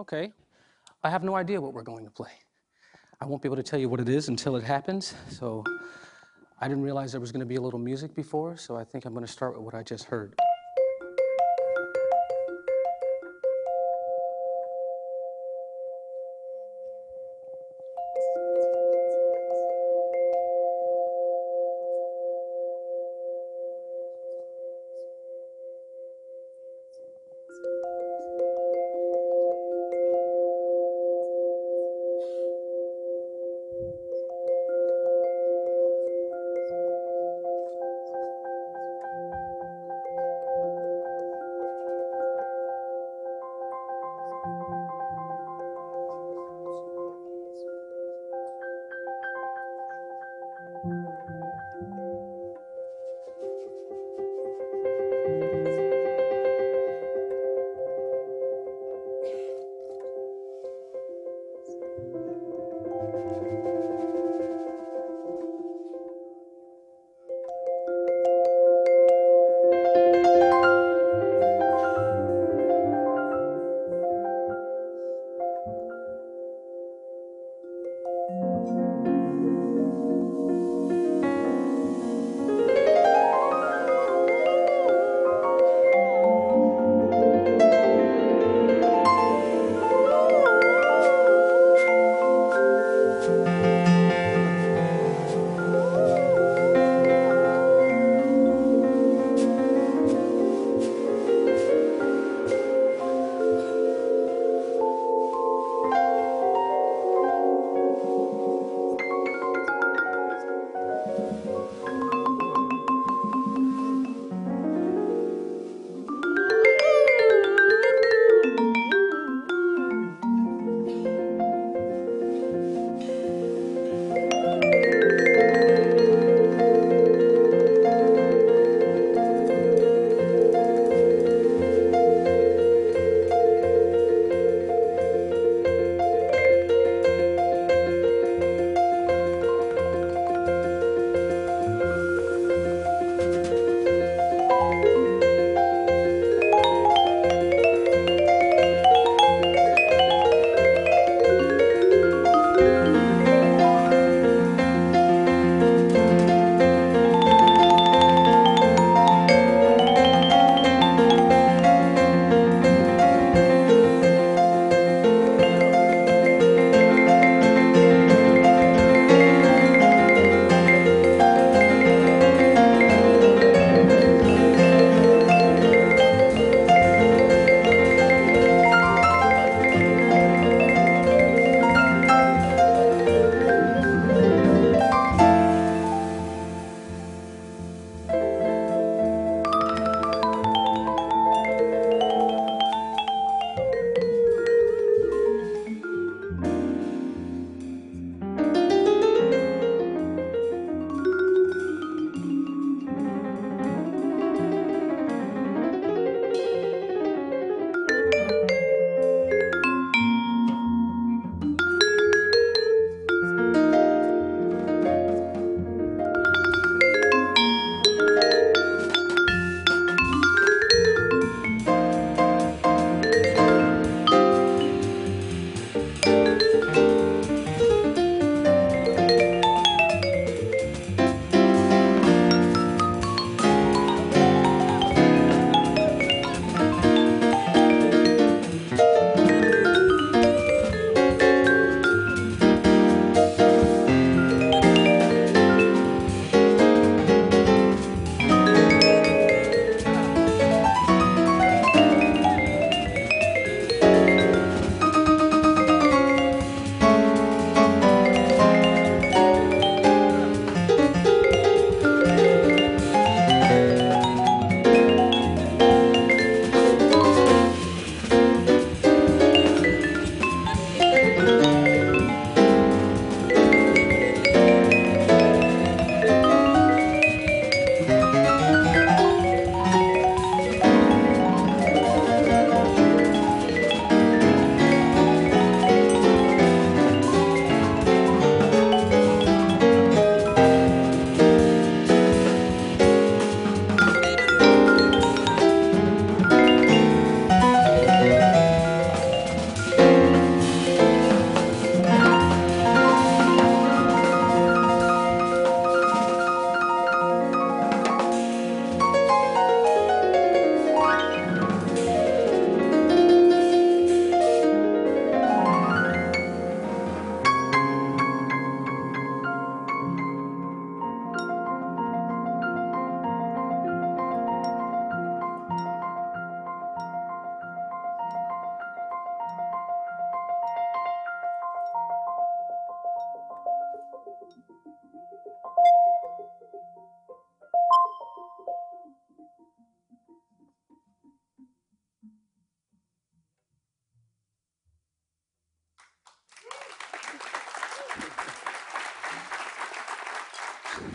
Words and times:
Okay. 0.00 0.32
I 1.04 1.10
have 1.10 1.22
no 1.22 1.34
idea 1.36 1.60
what 1.60 1.74
we're 1.74 1.82
going 1.82 2.06
to 2.06 2.10
play. 2.10 2.32
I 3.20 3.26
won't 3.26 3.42
be 3.42 3.48
able 3.48 3.56
to 3.56 3.62
tell 3.62 3.78
you 3.78 3.90
what 3.90 4.00
it 4.00 4.08
is 4.08 4.28
until 4.28 4.56
it 4.56 4.64
happens. 4.64 5.14
So 5.28 5.62
I 6.58 6.68
didn't 6.68 6.82
realize 6.82 7.12
there 7.12 7.20
was 7.20 7.32
going 7.32 7.40
to 7.40 7.46
be 7.46 7.56
a 7.56 7.60
little 7.60 7.78
music 7.78 8.14
before, 8.14 8.56
so 8.56 8.76
I 8.76 8.84
think 8.84 9.04
I'm 9.04 9.12
going 9.12 9.26
to 9.26 9.30
start 9.30 9.56
with 9.56 9.62
what 9.62 9.74
I 9.74 9.82
just 9.82 10.04
heard. 10.04 10.34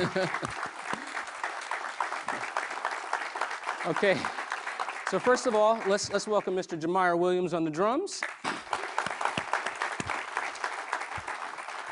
okay. 3.86 4.18
So 5.08 5.18
first 5.18 5.46
of 5.46 5.54
all, 5.54 5.78
let's, 5.86 6.10
let's 6.12 6.26
welcome 6.26 6.56
Mr. 6.56 6.80
Jamire 6.80 7.18
Williams 7.18 7.52
on 7.52 7.64
the 7.64 7.70
drums. 7.70 8.22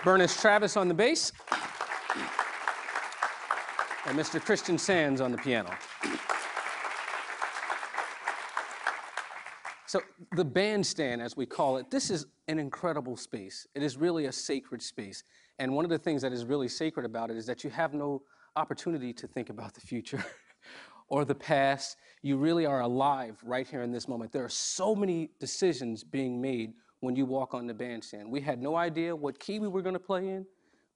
Burniss 0.03 0.41
Travis 0.41 0.77
on 0.77 0.89
the 0.89 0.95
bass. 0.95 1.33
And 4.07 4.19
Mr. 4.19 4.41
Christian 4.41 4.79
Sands 4.79 5.21
on 5.21 5.33
the 5.33 5.39
piano. 5.39 5.71
So, 9.87 10.01
the 10.37 10.45
bandstand, 10.45 11.21
as 11.21 11.37
we 11.37 11.47
call 11.47 11.79
it, 11.79 11.91
this 11.91 12.11
is 12.11 12.27
an 12.49 12.59
incredible 12.59 13.17
space. 13.17 13.67
It 13.75 13.83
is 13.83 13.97
really 13.97 14.27
a 14.27 14.33
sacred 14.33 14.83
space. 14.83 15.23
And 15.59 15.75
one 15.75 15.85
of 15.85 15.91
the 15.91 15.99
things 15.99 16.23
that 16.23 16.33
is 16.33 16.45
really 16.45 16.69
sacred 16.69 17.05
about 17.05 17.31
it 17.31 17.37
is 17.37 17.47
that 17.47 17.63
you 17.63 17.71
have 17.71 17.95
no 17.95 18.23
opportunity 18.57 19.13
to 19.13 19.27
think 19.27 19.51
about 19.51 19.75
the 19.75 19.81
future 19.81 20.25
or 21.09 21.25
the 21.25 21.35
past. 21.35 21.97
You 22.23 22.37
really 22.37 22.65
are 22.65 22.81
alive 22.81 23.39
right 23.45 23.67
here 23.67 23.83
in 23.83 23.93
this 23.93 24.09
moment. 24.09 24.33
There 24.33 24.45
are 24.45 24.51
so 24.51 24.95
many 24.95 25.31
decisions 25.39 26.03
being 26.03 26.41
made 26.41 26.73
when 27.01 27.15
you 27.15 27.27
walk 27.27 27.55
on 27.55 27.67
the 27.67 27.75
bandstand. 27.75 28.31
We 28.31 28.41
had 28.41 28.61
no 28.61 28.77
idea 28.77 29.15
what 29.15 29.39
key 29.39 29.59
we 29.59 29.69
were 29.69 29.83
going 29.83 29.95
to 29.95 30.01
play 30.01 30.29
in. 30.29 30.47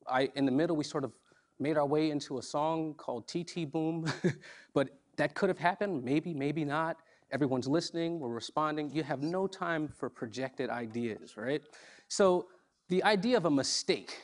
I, 0.09 0.31
in 0.35 0.47
the 0.47 0.53
middle, 0.53 0.75
we 0.75 0.85
sort 0.85 1.05
of 1.05 1.13
made 1.61 1.77
our 1.77 1.87
way 1.87 2.11
into 2.11 2.39
a 2.39 2.43
song 2.43 2.95
called 2.95 3.29
TT 3.29 3.71
Boom, 3.71 4.11
but 4.75 4.89
that 5.17 5.35
could 5.35 5.49
have 5.49 5.59
happened, 5.59 6.03
maybe, 6.03 6.35
maybe 6.35 6.65
not. 6.65 6.97
Everyone's 7.33 7.67
listening, 7.67 8.21
we're 8.21 8.29
responding. 8.29 8.91
You 8.93 9.03
have 9.03 9.23
no 9.23 9.47
time 9.47 9.89
for 9.89 10.11
projected 10.11 10.69
ideas, 10.69 11.37
right? 11.37 11.63
So 12.09 12.47
the 12.91 13.03
idea 13.05 13.39
of 13.39 13.47
a 13.47 13.51
mistake, 13.51 14.19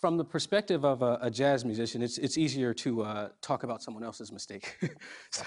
from 0.00 0.16
the 0.16 0.24
perspective 0.24 0.84
of 0.84 1.02
a, 1.02 1.18
a 1.20 1.30
jazz 1.30 1.64
musician, 1.64 2.00
it's, 2.00 2.16
it's 2.16 2.38
easier 2.38 2.72
to 2.74 3.02
uh, 3.02 3.28
talk 3.42 3.64
about 3.64 3.82
someone 3.82 4.04
else's 4.04 4.30
mistake. 4.30 4.78
so, 5.32 5.44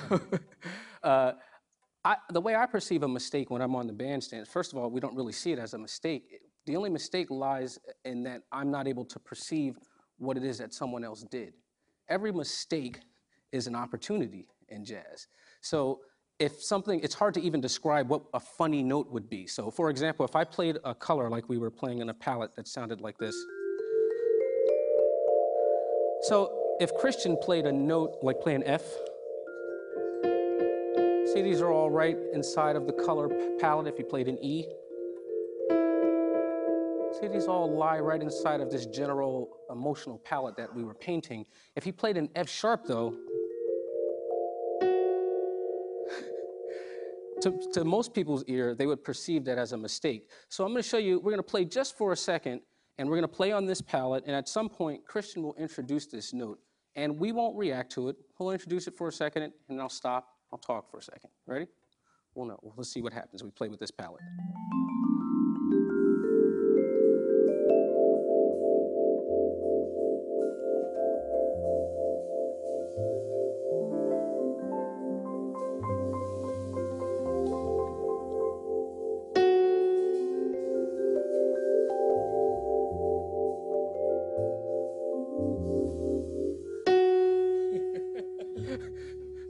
uh, 1.04 1.32
I, 2.04 2.18
the 2.32 2.42
way 2.42 2.56
I 2.56 2.66
perceive 2.66 3.04
a 3.04 3.08
mistake 3.08 3.50
when 3.50 3.62
I'm 3.62 3.76
on 3.76 3.88
the 3.88 3.94
bandstand, 3.94 4.50
first 4.50 4.74
of 4.74 4.78
all, 4.78 4.90
we 4.90 5.00
don't 5.00 5.16
really 5.16 5.32
see 5.32 5.54
it 5.54 5.60
as 5.60 5.74
a 5.74 5.78
mistake. 5.78 6.42
The 6.66 6.76
only 6.76 6.90
mistake 6.90 7.32
lies 7.32 7.80
in 8.04 8.24
that 8.24 8.42
I'm 8.52 8.70
not 8.70 8.88
able 8.88 9.06
to 9.06 9.20
perceive 9.20 9.78
what 10.18 10.36
it 10.36 10.44
is 10.44 10.58
that 10.58 10.74
someone 10.74 11.06
else 11.06 11.24
did. 11.24 11.54
Every 12.10 12.34
mistake 12.34 13.00
is 13.54 13.68
an 13.68 13.76
opportunity 13.76 14.48
in 14.68 14.84
jazz. 14.84 15.28
So 15.62 16.02
if 16.42 16.60
something, 16.64 17.00
it's 17.02 17.14
hard 17.14 17.36
to 17.36 17.42
even 17.42 17.62
describe 17.62 18.10
what 18.10 18.24
a 18.34 18.40
funny 18.40 18.82
note 18.82 19.12
would 19.12 19.30
be. 19.30 19.46
So 19.46 19.70
for 19.70 19.92
example, 19.92 20.26
if 20.26 20.36
I 20.36 20.44
played 20.44 20.78
a 20.84 20.96
color 20.96 21.30
like 21.30 21.48
we 21.48 21.60
were 21.60 21.70
playing 21.70 22.00
in 22.00 22.10
a 22.10 22.16
palette 22.16 22.56
that 22.56 22.68
sounded 22.68 23.00
like 23.00 23.16
this. 23.20 23.36
So 26.24 26.52
if 26.80 26.92
Christian 26.96 27.38
played 27.38 27.68
a 27.68 27.72
note 27.72 28.18
like 28.24 28.42
play 28.42 28.56
an 28.56 28.64
F, 28.64 28.82
see 31.32 31.44
these 31.44 31.62
are 31.62 31.72
all 31.72 31.92
right 31.92 32.18
inside 32.34 32.76
of 32.76 32.88
the 32.88 32.94
color 32.94 33.30
palette 33.60 33.86
if 33.86 34.00
you 34.00 34.06
played 34.06 34.28
an 34.28 34.44
E. 34.44 34.66
See 37.20 37.28
these 37.28 37.46
all 37.46 37.72
lie 37.72 38.00
right 38.00 38.22
inside 38.22 38.62
of 38.62 38.72
this 38.72 38.88
general 38.88 39.58
emotional 39.70 40.18
palette 40.18 40.58
that 40.58 40.74
we 40.74 40.84
were 40.84 40.96
painting. 40.96 41.46
If 41.76 41.84
he 41.84 41.92
played 41.92 42.18
an 42.18 42.30
F 42.36 42.50
sharp 42.50 42.88
though, 42.88 43.16
to, 47.42 47.60
to 47.74 47.84
most 47.84 48.14
people's 48.14 48.44
ear, 48.48 48.76
they 48.76 48.86
would 48.86 49.04
perceive 49.04 49.46
that 49.46 49.58
as 49.58 49.72
a 49.72 49.78
mistake. 49.78 50.30
So 50.50 50.64
I'm 50.64 50.72
going 50.72 50.82
to 50.82 50.88
show 50.88 50.98
you, 50.98 51.20
we're 51.20 51.32
going 51.32 51.38
to 51.38 51.44
play 51.44 51.66
just 51.66 51.98
for 51.98 52.12
a 52.12 52.18
second, 52.18 52.62
and 52.98 53.10
we're 53.10 53.16
going 53.16 53.24
to 53.24 53.36
play 53.36 53.52
on 53.52 53.66
this 53.66 53.82
palette, 53.82 54.24
and 54.28 54.36
at 54.36 54.48
some 54.48 54.70
point, 54.70 55.06
Christian 55.06 55.44
will 55.44 55.56
introduce 55.56 56.06
this 56.06 56.34
note. 56.34 56.60
And 56.96 57.18
we 57.18 57.32
won't 57.32 57.58
react 57.58 57.92
to 57.94 58.10
it. 58.10 58.18
He'll 58.38 58.52
introduce 58.52 58.88
it 58.88 58.98
for 58.98 59.08
a 59.08 59.14
second, 59.14 59.44
and 59.44 59.54
then 59.70 59.80
I'll 59.80 59.90
stop. 59.90 60.28
I'll 60.52 60.60
talk 60.60 60.92
for 60.92 60.98
a 60.98 61.02
second. 61.02 61.30
Ready? 61.46 61.68
Well, 62.36 62.46
no. 62.46 62.74
Let's 62.76 62.92
see 62.92 63.02
what 63.02 63.14
happens. 63.14 63.44
We 63.44 63.50
play 63.52 63.70
with 63.70 63.80
this 63.80 63.92
palette. 63.92 64.22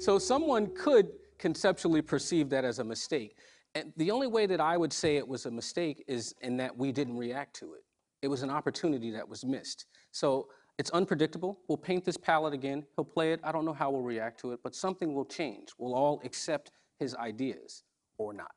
So 0.01 0.17
someone 0.17 0.65
could 0.73 1.09
conceptually 1.37 2.01
perceive 2.01 2.49
that 2.49 2.65
as 2.65 2.79
a 2.79 2.83
mistake. 2.83 3.37
And 3.75 3.93
the 3.97 4.09
only 4.09 4.25
way 4.25 4.47
that 4.47 4.59
I 4.59 4.75
would 4.75 4.91
say 4.91 5.17
it 5.17 5.27
was 5.27 5.45
a 5.45 5.51
mistake 5.51 6.03
is 6.07 6.33
in 6.41 6.57
that 6.57 6.75
we 6.75 6.91
didn't 6.91 7.15
react 7.15 7.55
to 7.57 7.75
it. 7.75 7.83
It 8.23 8.27
was 8.27 8.41
an 8.41 8.49
opportunity 8.49 9.11
that 9.11 9.29
was 9.29 9.45
missed. 9.45 9.85
So 10.11 10.47
it's 10.79 10.89
unpredictable. 10.89 11.59
We'll 11.67 11.77
paint 11.77 12.03
this 12.03 12.17
palette 12.17 12.55
again. 12.55 12.83
He'll 12.95 13.05
play 13.05 13.31
it. 13.31 13.41
I 13.43 13.51
don't 13.51 13.63
know 13.63 13.73
how 13.73 13.91
we'll 13.91 14.01
react 14.01 14.39
to 14.39 14.53
it, 14.53 14.61
but 14.63 14.73
something 14.73 15.13
will 15.13 15.25
change. 15.25 15.69
We'll 15.77 15.93
all 15.93 16.19
accept 16.25 16.71
his 16.97 17.13
ideas 17.13 17.83
or 18.17 18.33
not. 18.33 18.55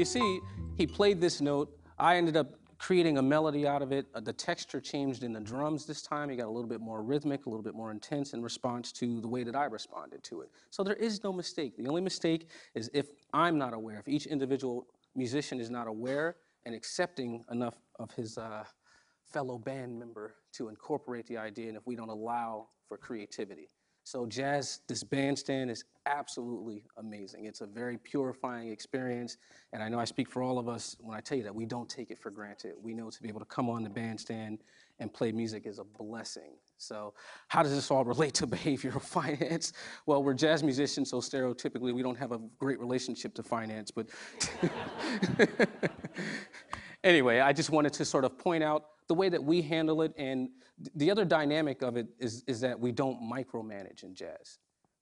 you 0.00 0.06
see, 0.06 0.40
he 0.78 0.86
played 0.86 1.20
this 1.20 1.42
note. 1.42 1.78
I 1.98 2.16
ended 2.16 2.34
up 2.34 2.54
creating 2.78 3.18
a 3.18 3.22
melody 3.22 3.66
out 3.66 3.82
of 3.82 3.92
it. 3.92 4.06
Uh, 4.14 4.20
the 4.20 4.32
texture 4.32 4.80
changed 4.80 5.22
in 5.22 5.34
the 5.34 5.40
drums 5.40 5.84
this 5.84 6.00
time. 6.00 6.30
He 6.30 6.36
got 6.36 6.46
a 6.46 6.50
little 6.50 6.70
bit 6.70 6.80
more 6.80 7.02
rhythmic, 7.02 7.44
a 7.44 7.50
little 7.50 7.62
bit 7.62 7.74
more 7.74 7.90
intense 7.90 8.32
in 8.32 8.42
response 8.42 8.92
to 8.92 9.20
the 9.20 9.28
way 9.28 9.44
that 9.44 9.54
I 9.54 9.66
responded 9.66 10.22
to 10.24 10.40
it. 10.40 10.48
So 10.70 10.82
there 10.82 10.94
is 10.94 11.22
no 11.22 11.34
mistake. 11.34 11.76
The 11.76 11.86
only 11.86 12.00
mistake 12.00 12.48
is 12.74 12.90
if 12.94 13.08
I'm 13.34 13.58
not 13.58 13.74
aware, 13.74 13.98
if 13.98 14.08
each 14.08 14.24
individual 14.24 14.86
musician 15.14 15.60
is 15.60 15.68
not 15.68 15.86
aware 15.86 16.36
and 16.64 16.74
accepting 16.74 17.44
enough 17.50 17.74
of 17.98 18.10
his 18.12 18.38
uh, 18.38 18.64
fellow 19.22 19.58
band 19.58 19.98
member 19.98 20.36
to 20.52 20.70
incorporate 20.70 21.26
the 21.26 21.36
idea, 21.36 21.68
and 21.68 21.76
if 21.76 21.86
we 21.86 21.94
don't 21.94 22.08
allow 22.08 22.68
for 22.88 22.96
creativity. 22.96 23.68
So 24.10 24.26
jazz, 24.26 24.80
this 24.88 25.04
bandstand 25.04 25.70
is 25.70 25.84
absolutely 26.04 26.82
amazing. 26.96 27.44
It's 27.44 27.60
a 27.60 27.66
very 27.66 27.96
purifying 27.96 28.70
experience, 28.70 29.36
and 29.72 29.84
I 29.84 29.88
know 29.88 30.00
I 30.00 30.04
speak 30.04 30.28
for 30.28 30.42
all 30.42 30.58
of 30.58 30.68
us 30.68 30.96
when 30.98 31.16
I 31.16 31.20
tell 31.20 31.38
you 31.38 31.44
that 31.44 31.54
we 31.54 31.64
don't 31.64 31.88
take 31.88 32.10
it 32.10 32.18
for 32.18 32.32
granted. 32.32 32.72
We 32.82 32.92
know 32.92 33.08
to 33.08 33.22
be 33.22 33.28
able 33.28 33.38
to 33.38 33.46
come 33.46 33.70
on 33.70 33.84
the 33.84 33.88
bandstand 33.88 34.64
and 34.98 35.14
play 35.14 35.30
music 35.30 35.64
is 35.64 35.78
a 35.78 35.84
blessing. 35.84 36.56
So 36.76 37.14
how 37.46 37.62
does 37.62 37.72
this 37.72 37.88
all 37.88 38.04
relate 38.04 38.34
to 38.34 38.46
behavioral 38.48 39.00
finance? 39.00 39.74
Well, 40.06 40.24
we're 40.24 40.34
jazz 40.34 40.64
musicians, 40.64 41.08
so 41.08 41.20
stereotypically 41.20 41.94
we 41.94 42.02
don't 42.02 42.18
have 42.18 42.32
a 42.32 42.40
great 42.58 42.80
relationship 42.80 43.32
to 43.34 43.44
finance, 43.44 43.92
but 43.92 44.08
anyway, 47.04 47.38
I 47.38 47.52
just 47.52 47.70
wanted 47.70 47.92
to 47.92 48.04
sort 48.04 48.24
of 48.24 48.36
point 48.36 48.64
out 48.64 48.86
the 49.10 49.14
way 49.14 49.28
that 49.28 49.42
we 49.42 49.60
handle 49.60 50.02
it. 50.02 50.14
And 50.16 50.50
the 50.94 51.10
other 51.10 51.24
dynamic 51.24 51.82
of 51.82 51.96
it 51.96 52.06
is, 52.20 52.44
is 52.46 52.60
that 52.60 52.78
we 52.78 52.92
don't 52.92 53.20
micromanage 53.20 54.04
in 54.04 54.14
jazz. 54.14 54.60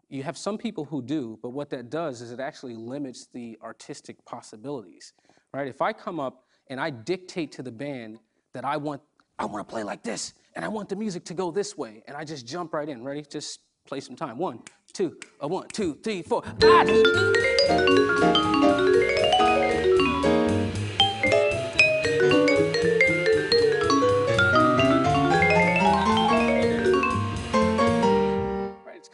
You 0.08 0.22
have 0.22 0.38
some 0.38 0.56
people 0.56 0.86
who 0.86 1.02
do, 1.02 1.38
but 1.42 1.50
what 1.50 1.68
that 1.68 1.90
does 1.90 2.22
is 2.22 2.32
it 2.32 2.40
actually 2.40 2.74
limits 2.74 3.28
the 3.34 3.58
artistic 3.62 4.24
possibilities, 4.24 5.12
right? 5.52 5.68
If 5.68 5.82
I 5.82 5.92
come 5.92 6.18
up 6.18 6.46
and 6.68 6.80
I 6.80 6.88
dictate 6.88 7.52
to 7.52 7.62
the 7.62 7.70
band 7.70 8.18
that 8.54 8.64
I 8.64 8.78
want, 8.78 9.02
I 9.38 9.44
want 9.44 9.68
to 9.68 9.70
play 9.70 9.84
like 9.84 10.02
this, 10.02 10.32
and 10.56 10.64
I 10.64 10.68
want 10.68 10.88
the 10.88 10.96
music 10.96 11.26
to 11.26 11.34
go 11.34 11.50
this 11.50 11.76
way, 11.76 12.02
and 12.08 12.16
I 12.16 12.24
just 12.24 12.46
jump 12.46 12.72
right 12.72 12.88
in, 12.88 13.04
ready? 13.04 13.26
Just 13.30 13.60
play 13.86 14.00
some 14.00 14.16
time. 14.16 14.38
One, 14.38 14.62
two, 14.94 15.18
a 15.40 15.46
one, 15.46 15.68
two, 15.68 15.98
three, 16.02 16.22
four. 16.22 16.42
Ah! 16.62 18.54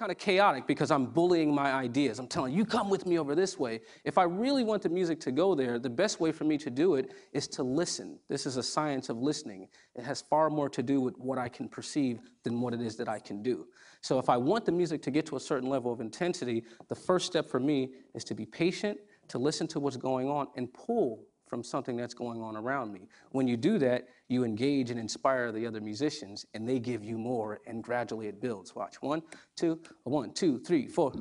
Kind 0.04 0.12
of 0.12 0.18
chaotic 0.18 0.66
because 0.66 0.90
I'm 0.90 1.06
bullying 1.06 1.54
my 1.54 1.72
ideas. 1.72 2.18
I'm 2.18 2.26
telling 2.26 2.52
you, 2.52 2.66
come 2.66 2.90
with 2.90 3.06
me 3.06 3.18
over 3.18 3.34
this 3.34 3.58
way. 3.58 3.80
If 4.04 4.18
I 4.18 4.24
really 4.24 4.62
want 4.62 4.82
the 4.82 4.90
music 4.90 5.18
to 5.20 5.32
go 5.32 5.54
there, 5.54 5.78
the 5.78 5.88
best 5.88 6.20
way 6.20 6.30
for 6.30 6.44
me 6.44 6.58
to 6.58 6.68
do 6.68 6.96
it 6.96 7.12
is 7.32 7.48
to 7.48 7.62
listen. 7.62 8.18
This 8.28 8.44
is 8.44 8.58
a 8.58 8.62
science 8.62 9.08
of 9.08 9.16
listening. 9.16 9.66
It 9.94 10.04
has 10.04 10.20
far 10.20 10.50
more 10.50 10.68
to 10.68 10.82
do 10.82 11.00
with 11.00 11.16
what 11.16 11.38
I 11.38 11.48
can 11.48 11.70
perceive 11.70 12.20
than 12.42 12.60
what 12.60 12.74
it 12.74 12.82
is 12.82 12.96
that 12.96 13.08
I 13.08 13.18
can 13.18 13.42
do. 13.42 13.66
So 14.02 14.18
if 14.18 14.28
I 14.28 14.36
want 14.36 14.66
the 14.66 14.72
music 14.72 15.00
to 15.04 15.10
get 15.10 15.24
to 15.24 15.36
a 15.36 15.40
certain 15.40 15.70
level 15.70 15.90
of 15.90 16.02
intensity, 16.02 16.64
the 16.90 16.94
first 16.94 17.24
step 17.24 17.48
for 17.48 17.58
me 17.58 17.94
is 18.14 18.24
to 18.24 18.34
be 18.34 18.44
patient, 18.44 18.98
to 19.28 19.38
listen 19.38 19.66
to 19.68 19.80
what's 19.80 19.96
going 19.96 20.28
on, 20.28 20.48
and 20.54 20.70
pull 20.74 21.24
from 21.46 21.62
something 21.62 21.96
that's 21.96 22.12
going 22.12 22.42
on 22.42 22.56
around 22.58 22.92
me. 22.92 23.08
When 23.30 23.48
you 23.48 23.56
do 23.56 23.78
that, 23.78 24.08
you 24.28 24.44
engage 24.44 24.90
and 24.90 24.98
inspire 24.98 25.52
the 25.52 25.66
other 25.66 25.80
musicians, 25.80 26.46
and 26.54 26.68
they 26.68 26.78
give 26.78 27.04
you 27.04 27.18
more, 27.18 27.60
and 27.66 27.82
gradually 27.82 28.26
it 28.26 28.40
builds. 28.40 28.74
Watch. 28.74 29.02
One, 29.02 29.22
two, 29.56 29.80
one, 30.04 30.32
two, 30.32 30.58
three, 30.58 30.86
four. 30.86 31.12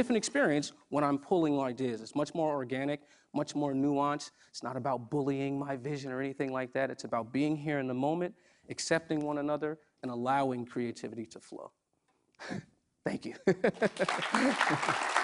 Different 0.00 0.16
experience 0.16 0.72
when 0.88 1.04
I'm 1.04 1.18
pulling 1.18 1.60
ideas. 1.60 2.00
It's 2.00 2.14
much 2.14 2.34
more 2.34 2.54
organic, 2.54 3.00
much 3.34 3.54
more 3.54 3.74
nuanced. 3.74 4.30
It's 4.48 4.62
not 4.62 4.74
about 4.74 5.10
bullying 5.10 5.58
my 5.58 5.76
vision 5.76 6.10
or 6.10 6.22
anything 6.22 6.50
like 6.54 6.72
that. 6.72 6.88
It's 6.88 7.04
about 7.04 7.34
being 7.34 7.54
here 7.54 7.78
in 7.80 7.86
the 7.86 7.92
moment, 7.92 8.34
accepting 8.70 9.20
one 9.20 9.36
another, 9.36 9.78
and 10.02 10.10
allowing 10.10 10.64
creativity 10.64 11.26
to 11.26 11.38
flow. 11.38 11.70
Thank 13.04 13.26
you. 13.26 13.34